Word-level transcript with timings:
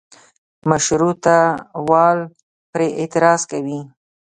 مشروطه 0.69 1.37
وال 1.89 2.19
پرې 2.71 2.87
اعتراض 2.99 3.41
کوي. 3.51 3.79